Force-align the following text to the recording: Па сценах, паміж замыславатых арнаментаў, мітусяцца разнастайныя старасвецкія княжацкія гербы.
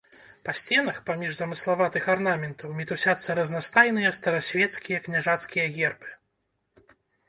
Па 0.47 0.53
сценах, 0.61 1.01
паміж 1.09 1.35
замыславатых 1.39 2.09
арнаментаў, 2.15 2.75
мітусяцца 2.81 3.29
разнастайныя 3.43 4.17
старасвецкія 4.21 4.97
княжацкія 5.09 5.73
гербы. 5.81 6.21